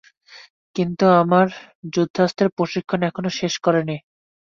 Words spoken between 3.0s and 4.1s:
এখনও শেষ করিনি।